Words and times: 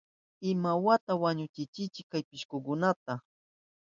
¿Imawata 0.51 1.11
wañuchinkichi 1.21 2.01
chay 2.09 2.23
pishkukunata? 2.29 3.13